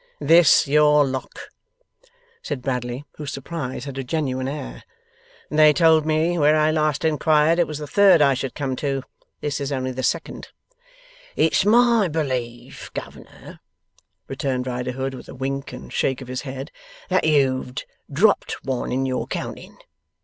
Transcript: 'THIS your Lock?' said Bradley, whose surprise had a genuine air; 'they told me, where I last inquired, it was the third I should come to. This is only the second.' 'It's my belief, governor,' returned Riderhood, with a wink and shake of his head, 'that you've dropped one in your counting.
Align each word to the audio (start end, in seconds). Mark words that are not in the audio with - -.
'THIS 0.19 0.67
your 0.67 1.05
Lock?' 1.05 1.51
said 2.41 2.63
Bradley, 2.63 3.05
whose 3.17 3.31
surprise 3.31 3.85
had 3.85 3.99
a 3.99 4.03
genuine 4.03 4.47
air; 4.47 4.81
'they 5.51 5.73
told 5.73 6.07
me, 6.07 6.39
where 6.39 6.55
I 6.57 6.71
last 6.71 7.05
inquired, 7.05 7.59
it 7.59 7.67
was 7.67 7.77
the 7.77 7.85
third 7.85 8.19
I 8.19 8.33
should 8.33 8.55
come 8.55 8.75
to. 8.77 9.03
This 9.41 9.61
is 9.61 9.71
only 9.71 9.91
the 9.91 10.01
second.' 10.01 10.47
'It's 11.35 11.65
my 11.67 12.07
belief, 12.07 12.89
governor,' 12.95 13.59
returned 14.27 14.65
Riderhood, 14.65 15.13
with 15.13 15.29
a 15.29 15.35
wink 15.35 15.71
and 15.71 15.93
shake 15.93 16.19
of 16.21 16.29
his 16.29 16.41
head, 16.41 16.71
'that 17.09 17.25
you've 17.25 17.75
dropped 18.11 18.65
one 18.65 18.91
in 18.91 19.05
your 19.05 19.27
counting. 19.27 19.77